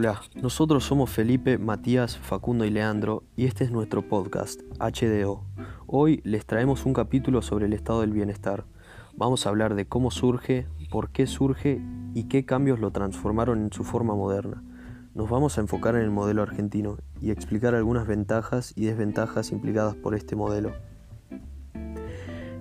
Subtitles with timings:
[0.00, 5.42] Hola, nosotros somos Felipe, Matías, Facundo y Leandro y este es nuestro podcast HDO.
[5.88, 8.64] Hoy les traemos un capítulo sobre el estado del bienestar.
[9.16, 11.82] Vamos a hablar de cómo surge, por qué surge
[12.14, 14.62] y qué cambios lo transformaron en su forma moderna.
[15.16, 19.96] Nos vamos a enfocar en el modelo argentino y explicar algunas ventajas y desventajas implicadas
[19.96, 20.74] por este modelo.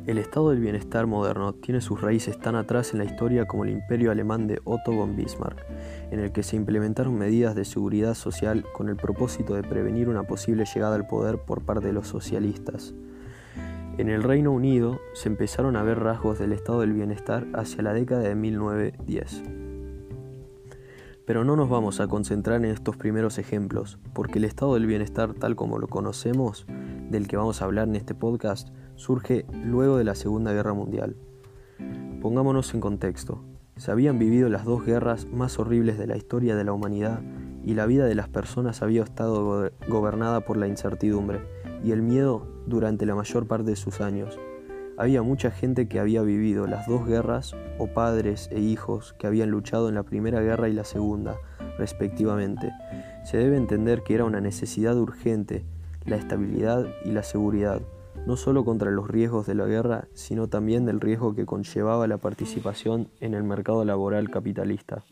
[0.07, 3.71] El estado del bienestar moderno tiene sus raíces tan atrás en la historia como el
[3.71, 5.65] imperio alemán de Otto von Bismarck,
[6.11, 10.23] en el que se implementaron medidas de seguridad social con el propósito de prevenir una
[10.23, 12.93] posible llegada al poder por parte de los socialistas.
[13.97, 17.91] En el Reino Unido se empezaron a ver rasgos del estado del bienestar hacia la
[17.91, 19.43] década de 1910.
[21.25, 25.33] Pero no nos vamos a concentrar en estos primeros ejemplos, porque el estado del bienestar
[25.33, 26.65] tal como lo conocemos,
[27.09, 31.15] del que vamos a hablar en este podcast, surge luego de la Segunda Guerra Mundial.
[32.21, 33.43] Pongámonos en contexto.
[33.77, 37.21] Se habían vivido las dos guerras más horribles de la historia de la humanidad
[37.63, 41.41] y la vida de las personas había estado gobernada por la incertidumbre
[41.83, 44.39] y el miedo durante la mayor parte de sus años.
[44.97, 49.51] Había mucha gente que había vivido las dos guerras o padres e hijos que habían
[49.51, 51.37] luchado en la Primera Guerra y la Segunda,
[51.77, 52.71] respectivamente.
[53.23, 55.65] Se debe entender que era una necesidad urgente
[56.05, 57.81] la estabilidad y la seguridad
[58.25, 62.17] no solo contra los riesgos de la guerra, sino también del riesgo que conllevaba la
[62.17, 65.03] participación en el mercado laboral capitalista.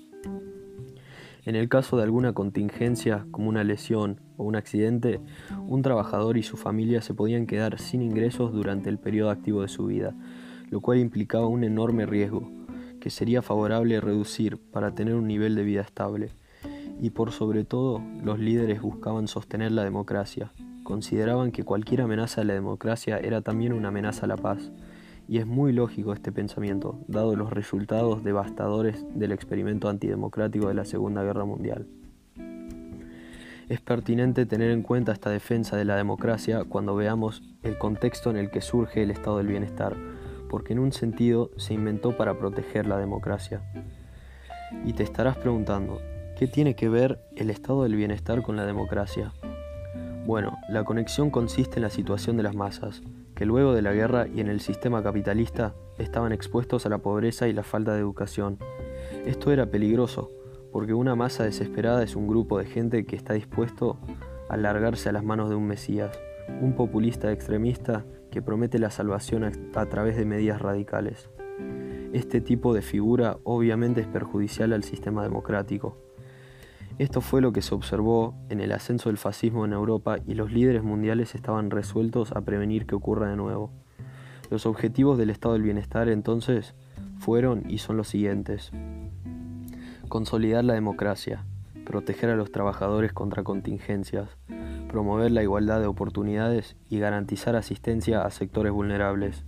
[1.46, 5.22] En el caso de alguna contingencia, como una lesión o un accidente,
[5.68, 9.68] un trabajador y su familia se podían quedar sin ingresos durante el periodo activo de
[9.68, 10.16] su vida,
[10.72, 12.50] lo cual implicaba un enorme riesgo,
[13.00, 16.32] que sería favorable reducir para tener un nivel de vida estable.
[17.00, 20.52] Y por sobre todo, los líderes buscaban sostener la democracia,
[20.86, 24.72] consideraban que cualquier amenaza a la democracia era también una amenaza a la paz,
[25.28, 30.86] y es muy lógico este pensamiento, dado los resultados devastadores del experimento antidemocrático de la
[30.86, 31.88] Segunda Guerra Mundial.
[33.68, 38.38] Es pertinente tener en cuenta esta defensa de la democracia cuando veamos el contexto en
[38.38, 39.98] el que surge el estado del bienestar,
[40.52, 43.64] porque en un sentido se inventó para proteger la democracia.
[44.86, 46.00] Y te estarás preguntando,
[46.38, 49.34] ¿qué tiene que ver el estado del bienestar con la democracia?
[50.26, 53.04] Bueno, la conexión consiste en la situación de las masas,
[53.36, 57.48] que luego de la guerra y en el sistema capitalista estaban expuestos a la pobreza
[57.48, 58.58] y la falta de educación.
[59.28, 60.32] Esto era peligroso,
[60.72, 64.00] porque una masa desesperada es un grupo de gente que está dispuesto
[64.50, 66.20] a largarse a las manos de un Mesías,
[66.60, 69.44] un populista extremista que promete la salvación
[69.76, 71.30] a, través de medidas radicales.
[72.14, 75.98] Este tipo de figura obviamente es perjudicial al sistema democrático,
[76.98, 80.54] esto fue lo que se observó en el ascenso del fascismo en Europa y los
[80.54, 83.74] líderes mundiales estaban resueltos a prevenir que ocurra de nuevo.
[84.50, 86.74] Los objetivos del estado del bienestar entonces
[87.18, 88.72] fueron y son los siguientes.
[90.08, 91.44] Consolidar la democracia,
[91.86, 94.30] proteger a los trabajadores contra contingencias,
[94.88, 99.44] promover la igualdad de oportunidades y garantizar asistencia a sectores vulnerables.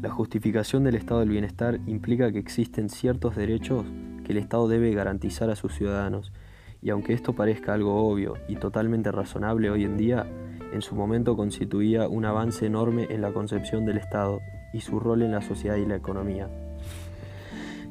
[0.00, 3.84] La justificación del estado del bienestar implica que existen ciertos derechos
[4.24, 6.32] que el Estado debe garantizar a sus ciudadanos
[6.80, 10.26] y aunque esto parezca algo obvio y totalmente razonable hoy en día,
[10.72, 14.40] en su momento constituía un avance enorme en la concepción del Estado
[14.72, 16.48] y su rol en la sociedad y la economía.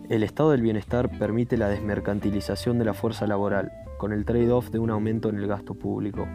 [0.09, 4.79] El estado del bienestar permite la desmercantilización de la fuerza laboral, con el trade-off de
[4.79, 6.27] un aumento en el gasto público.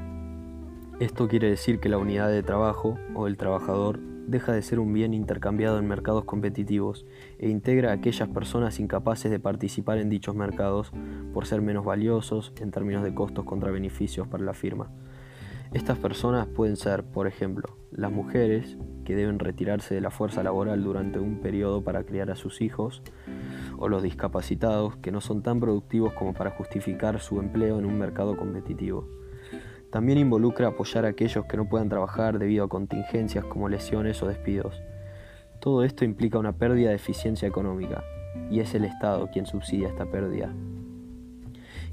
[1.00, 4.92] Esto quiere decir que la unidad de trabajo o el trabajador deja de ser un
[4.92, 7.06] bien intercambiado en mercados competitivos
[7.38, 10.92] e integra a aquellas personas incapaces de participar en dichos mercados
[11.32, 14.90] por ser menos valiosos en términos de costos contra beneficios para la firma.
[15.72, 20.82] Estas personas pueden ser, por ejemplo, las mujeres, que deben retirarse de la fuerza laboral
[20.84, 23.02] durante un periodo para criar a sus hijos,
[23.78, 27.98] o los discapacitados, que no son tan productivos como para justificar su empleo en un
[27.98, 29.21] mercado competitivo.
[29.92, 34.26] También involucra apoyar a aquellos que no puedan trabajar debido a contingencias como lesiones o
[34.26, 34.82] despidos.
[35.60, 38.02] Todo esto implica una pérdida de eficiencia económica,
[38.50, 40.50] y es el Estado quien subsidia esta pérdida.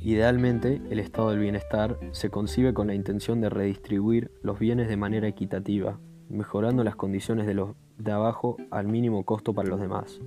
[0.01, 4.95] Idealmente, el estado del bienestar se concibe con la intención de redistribuir los bienes de
[4.95, 5.99] manera equitativa,
[6.29, 10.21] mejorando las condiciones de los de abajo al mínimo costo para los demás.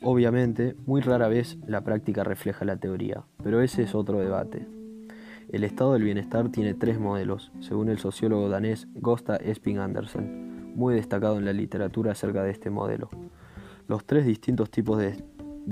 [0.00, 4.79] Obviamente, muy rara vez la práctica refleja la teoría, pero ese es otro debate.
[5.52, 10.94] El estado del bienestar tiene tres modelos, según el sociólogo danés Gosta Esping Andersen, muy
[10.94, 13.08] destacado en la literatura acerca de este modelo.
[13.88, 15.24] Los tres distintos tipos de,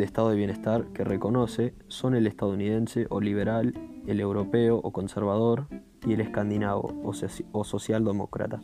[0.03, 3.73] estado de bienestar que reconoce son el estadounidense o liberal,
[4.09, 5.69] el europeo o conservador
[6.05, 7.13] y el escandinavo o,
[7.53, 8.61] o socialdemócrata.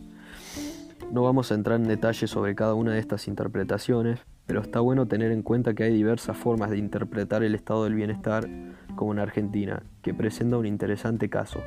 [1.13, 5.07] No vamos a entrar en detalles sobre cada una de estas interpretaciones, pero está bueno
[5.07, 8.49] tener en cuenta que hay diversas formas de interpretar el estado del bienestar,
[8.97, 11.61] como en Argentina, que presenta un interesante caso.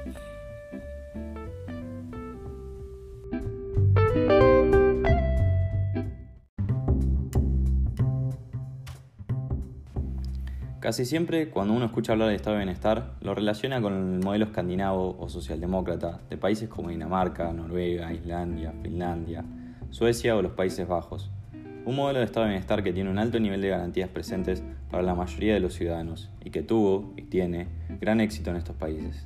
[10.80, 14.45] Casi siempre, cuando uno escucha hablar de estado de bienestar, lo relaciona con el modelo
[14.45, 19.44] escandinavo o socialdemócrata de países como Dinamarca, Noruega, Islandia, Finlandia,
[19.89, 21.30] Suecia o los Países Bajos.
[21.88, 24.62] Un modelo de estado de bienestar que tiene un alto nivel de garantías presentes
[24.92, 27.69] para la mayoría de los ciudadanos y que tuvo y tiene
[28.01, 29.25] gran éxito en estos países.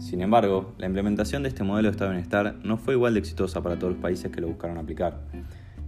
[0.00, 3.20] Sin embargo, la implementación de este modelo de estado de bienestar no fue igual de
[3.20, 5.20] exitosa para todos los países que lo buscaron aplicar.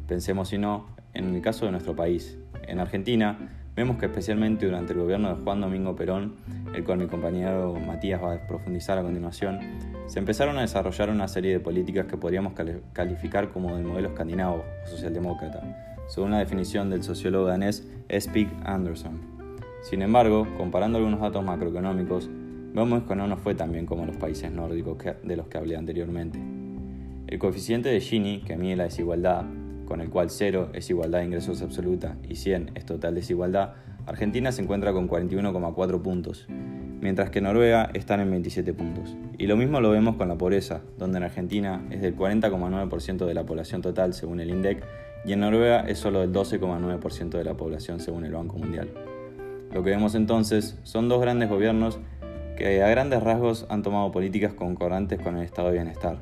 [0.07, 2.39] Pensemos, si no, en el caso de nuestro país.
[2.69, 3.37] En Argentina,
[3.75, 6.35] Vemos que especialmente durante el gobierno de Juan Domingo Perón,
[6.75, 9.61] el cual mi compañero Matías va a profundizar a continuación,
[10.09, 12.53] se empezaron a desarrollar una serie de políticas que podríamos
[12.93, 19.19] calificar como del modelo escandinavo o socialdemócrata, según la definición del sociólogo danés Spig Anderson.
[19.81, 22.29] Sin embargo, comparando algunos datos macroeconómicos,
[22.75, 25.75] vemos que no nos fue tan bien como los países nórdicos de los que hablé
[25.75, 26.39] anteriormente.
[27.29, 29.47] El coeficiente de Gini, que mide la desigualdad,
[29.87, 33.73] con el cual 0 es igualdad de ingresos absoluta y 100 es total desigualdad,
[34.05, 36.47] Argentina se encuentra con 41,4 puntos,
[37.01, 39.17] mientras que Noruega están en 27 puntos.
[39.39, 43.33] Y lo mismo lo vemos con la pobreza, donde en Argentina es del 40,9% de
[43.33, 44.85] la población total según el INDEC
[45.25, 48.89] y en Noruega es solo del 12,9% de la población según el Banco Mundial.
[49.73, 51.99] Lo que vemos entonces son dos grandes gobiernos
[52.57, 56.19] que a grandes rasgos han tomado políticas concordantes con el estado de bienestar,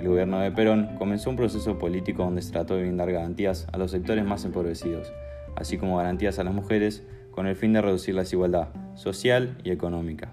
[0.00, 3.76] el gobierno de Perón comenzó un proceso político donde se trató de brindar garantías a
[3.76, 5.12] los sectores más empobrecidos,
[5.56, 9.70] así como garantías a las mujeres con el fin de reducir la desigualdad social y
[9.70, 10.32] económica.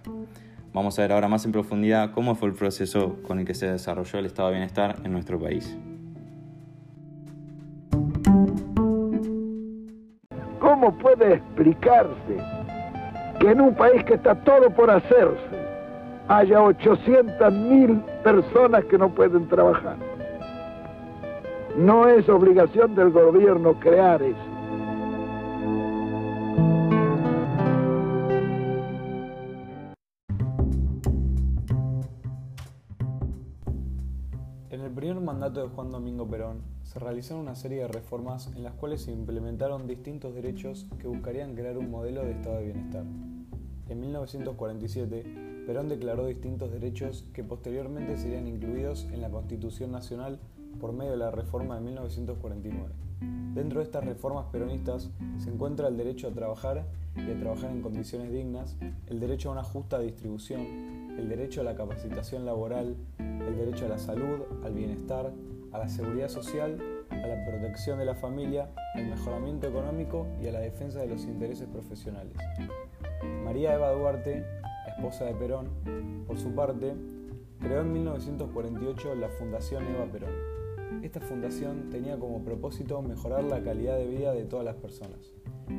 [0.74, 3.70] Vamos a ver ahora más en profundidad cómo fue el proceso con el que se
[3.70, 5.78] desarrolló el estado de bienestar en nuestro país.
[10.80, 12.38] ¿Cómo puede explicarse
[13.40, 15.58] que en un país que está todo por hacerse,
[16.28, 19.96] haya 800 mil personas que no pueden trabajar.
[21.76, 24.38] No es obligación del gobierno crear eso.
[35.08, 39.04] Primer mandato de Juan Domingo Perón se realizaron una serie de reformas en las cuales
[39.04, 43.06] se implementaron distintos derechos que buscarían crear un modelo de estado de bienestar.
[43.88, 50.42] En 1947, Perón declaró distintos derechos que posteriormente serían incluidos en la Constitución Nacional
[50.78, 52.94] por medio de la reforma de 1949.
[53.54, 57.82] Dentro de estas reformas peronistas se encuentra el derecho a trabajar y a trabajar en
[57.82, 58.76] condiciones dignas,
[59.06, 60.66] el derecho a una justa distribución,
[61.18, 65.34] el derecho a la capacitación laboral, el derecho a la salud, al bienestar,
[65.72, 66.78] a la seguridad social,
[67.10, 71.24] a la protección de la familia, al mejoramiento económico y a la defensa de los
[71.26, 72.36] intereses profesionales.
[73.44, 74.46] María Eva Duarte
[74.98, 75.70] esposa de Perón,
[76.26, 76.94] por su parte,
[77.60, 81.04] creó en 1948 la Fundación Eva Perón.
[81.04, 85.34] Esta fundación tenía como propósito mejorar la calidad de vida de todas las personas.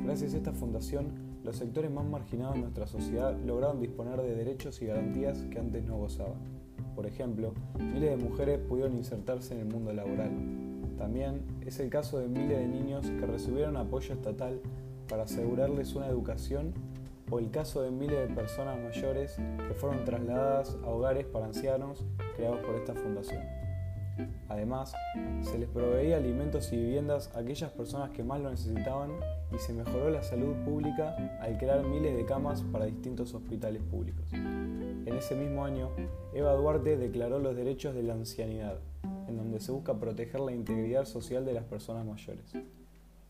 [0.04, 4.82] Gracias a esta fundación, los sectores más marginados de nuestra sociedad lograron disponer de derechos
[4.82, 6.36] y garantías que antes no gozaban.
[6.94, 10.30] Por ejemplo, miles de mujeres pudieron insertarse en el mundo laboral.
[10.98, 14.60] También es el caso de miles de niños que recibieron apoyo estatal
[15.08, 16.74] para asegurarles una educación
[17.30, 22.04] o el caso de miles de personas mayores que fueron trasladadas a hogares para ancianos
[22.36, 23.57] creados por esta fundación.
[24.48, 24.94] Además,
[25.42, 29.10] se les proveía alimentos y viviendas a aquellas personas que más lo necesitaban
[29.54, 34.26] y se mejoró la salud pública al crear miles de camas para distintos hospitales públicos.
[34.32, 35.90] En ese mismo año,
[36.34, 38.78] Eva Duarte declaró los derechos de la ancianidad,
[39.26, 42.52] en donde se busca proteger la integridad social de las personas mayores.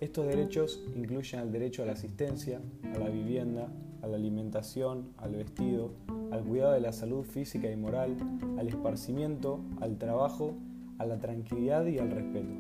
[0.01, 2.61] Estos derechos incluyen el derecho a la asistencia,
[2.95, 3.69] a la vivienda,
[4.03, 5.91] a la alimentación, al vestido,
[6.31, 8.17] al cuidado de la salud física y moral,
[8.59, 10.55] al esparcimiento, al trabajo,
[10.99, 12.53] a la tranquilidad y al respeto.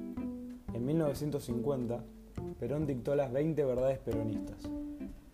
[0.73, 2.05] En 1950,
[2.59, 4.69] Perón dictó las 20 verdades peronistas.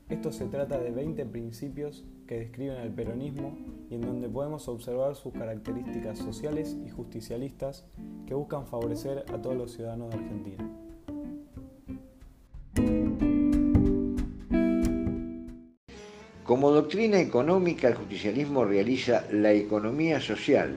[0.09, 3.57] Esto se trata de 20 principios que describen el peronismo
[3.91, 7.87] y en donde podemos observar sus características sociales y justicialistas
[8.27, 10.71] que buscan favorecer a todos los ciudadanos de Argentina.
[16.45, 20.77] Como doctrina económica, el justicialismo realiza la economía social,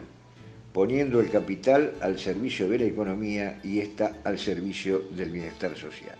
[0.77, 6.15] poniendo el capital al servicio de la economía y ésta al servicio del bienestar social.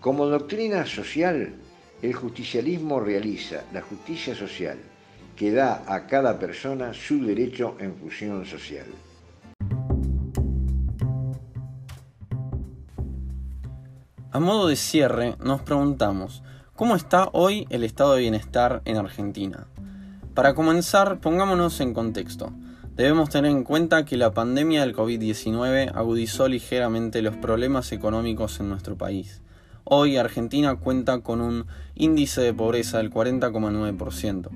[0.00, 1.52] Como doctrina social,
[2.00, 4.78] el justicialismo realiza la justicia social,
[5.36, 8.86] que da a cada persona su derecho en función social.
[14.30, 16.42] A modo de cierre, nos preguntamos,
[16.74, 19.66] ¿cómo está hoy el estado de bienestar en Argentina?
[20.32, 22.54] Para comenzar, pongámonos en contexto.
[22.96, 28.68] Debemos tener en cuenta que la pandemia del COVID-19 agudizó ligeramente los problemas económicos en
[28.68, 29.40] nuestro país.
[29.84, 34.50] Hoy Argentina cuenta con un índice de pobreza del 40,9%.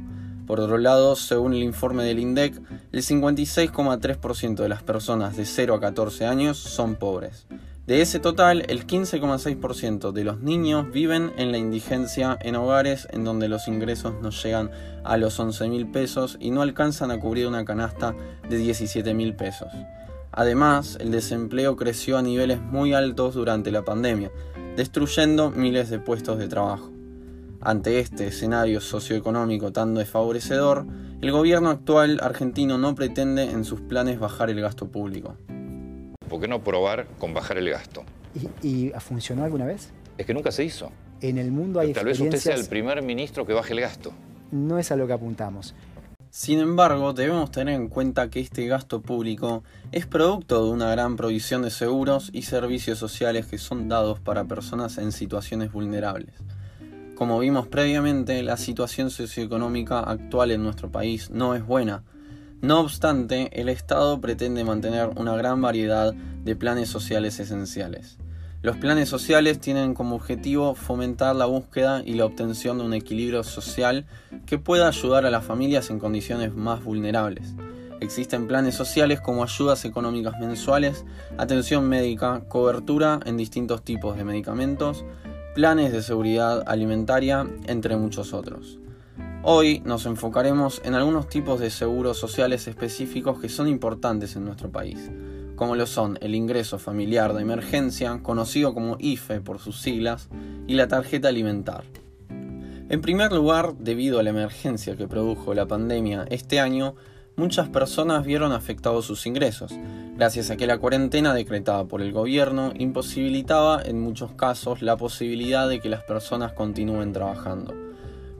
[0.47, 2.61] Por otro lado, según el informe del INDEC,
[2.93, 7.47] el 56,3% de las personas de 0 a 14 años son pobres.
[7.87, 13.23] De ese total, el 15,6% de los niños viven en la indigencia en hogares en
[13.23, 14.73] donde los ingresos no llegan
[15.05, 18.12] a los 11 mil pesos y no alcanzan a cubrir una canasta
[18.50, 19.69] de 17 mil pesos.
[20.33, 24.33] Además, el desempleo creció a niveles muy altos durante la pandemia,
[24.75, 26.90] destruyendo miles de puestos de trabajo.
[27.61, 30.87] Ante este escenario socioeconómico tan desfavorecedor,
[31.21, 35.37] el gobierno actual argentino no pretende en sus planes bajar el gasto público.
[36.28, 38.04] ¿Por qué no probar con bajar el gasto?
[38.62, 39.90] ¿Y, funcionó alguna vez?
[40.18, 40.90] Es que nunca se hizo.
[41.21, 44.12] En el mundo hay Tal vez usted sea el primer ministro que baje el gasto.
[44.50, 45.75] No es a lo que apuntamos.
[46.30, 51.16] Sin embargo, debemos tener en cuenta que este gasto público es producto de una gran
[51.16, 56.35] provisión de seguros y servicios sociales que son dados para personas en situaciones vulnerables.
[57.14, 62.02] Como vimos previamente, la situación socioeconómica actual en nuestro país no es buena,
[62.63, 68.19] no obstante, el Estado pretende mantener una gran variedad de planes sociales esenciales.
[68.63, 73.45] Los planes sociales tienen como objetivo fomentar la búsqueda y la obtención de un equilibrio
[73.45, 74.07] social
[74.47, 77.55] que pueda ayudar a las familias en condiciones más vulnerables.
[78.01, 81.05] Existen planes sociales como ayudas económicas mensuales,
[81.39, 85.05] atención médica, cobertura en distintos tipos de medicamentos,
[85.55, 88.79] planes de seguridad alimentaria, entre muchos otros.
[89.49, 94.73] Hoy nos enfocaremos en algunos tipos de seguros sociales específicos que son importantes en nuestro
[94.73, 95.09] país,
[95.55, 100.29] como lo son el ingreso familiar de emergencia, conocido como IFE por sus siglas,
[100.67, 101.85] y la tarjeta alimentar.
[102.88, 106.97] En primer lugar, debido a la emergencia que produjo la pandemia este año,
[107.37, 109.73] muchas personas vieron afectados sus ingresos,
[110.17, 115.69] gracias a que la cuarentena decretada por el gobierno imposibilitaba en muchos casos la posibilidad
[115.69, 117.86] de que las personas continúen trabajando.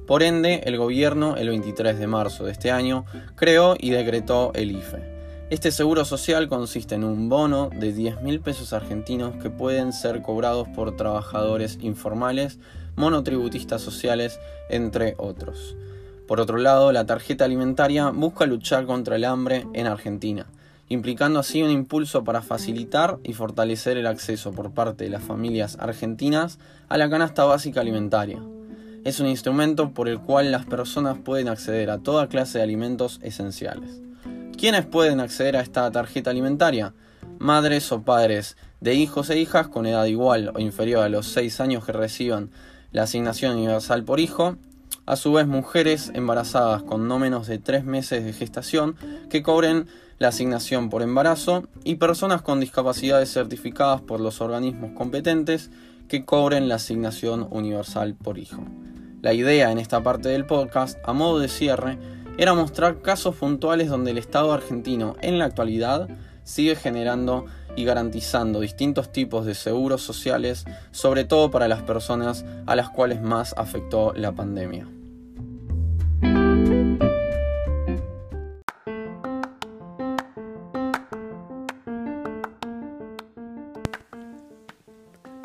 [0.07, 4.71] Por ende, el gobierno, el 23 de marzo de este año, creó y decretó el
[4.71, 5.17] IFE.
[5.51, 10.23] Este seguro social consiste en un bono de 10 mil pesos argentinos que pueden ser
[10.23, 12.61] cobrados por trabajadores informales,
[12.95, 14.39] monotributistas sociales,
[14.71, 15.77] entre otros.
[16.29, 20.47] Por otro lado, la tarjeta alimentaria busca luchar contra el hambre en Argentina,
[20.89, 25.77] implicando así un impulso para facilitar y fortalecer el acceso por parte de las familias
[25.81, 28.41] argentinas a la canasta básica alimentaria
[29.07, 33.21] es un instrumento por el cual las personas pueden acceder a toda clase de alimentos
[33.23, 34.01] esenciales.
[34.59, 36.93] ¿Quiénes pueden acceder a esta tarjeta alimentaria?
[37.39, 41.61] Madres o padres de hijos e hijas con edad igual o inferior a los 6
[41.61, 42.51] años que reciban
[42.91, 44.57] la asignación universal por hijo,
[45.07, 48.97] a su vez mujeres embarazadas con no menos de 3 meses de gestación
[49.31, 49.87] que cobren
[50.19, 55.71] la asignación por embarazo y personas con discapacidades certificadas por los organismos competentes
[56.09, 58.65] que cobren la asignación universal por hijo.
[59.27, 61.99] La idea en esta parte del podcast, a modo de cierre,
[62.39, 66.09] era mostrar casos puntuales donde el Estado argentino en la actualidad
[66.45, 72.77] sigue generando y garantizando distintos tipos de seguros sociales, sobre todo para las personas a
[72.77, 74.87] las cuales más afectó la pandemia.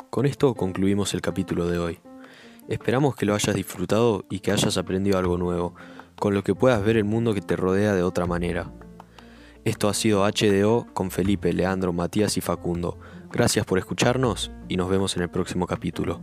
[0.08, 2.11] Con esto concluimos el capítulo de hoy.
[2.68, 5.74] Esperamos que lo hayas disfrutado y que hayas aprendido algo nuevo,
[6.16, 8.70] con lo que puedas ver el mundo que te rodea de otra manera.
[9.64, 12.98] Esto ha sido HDO con Felipe, Leandro, Matías y Facundo.
[13.30, 16.20] Gracias por escucharnos y nos vemos en el próximo capítulo.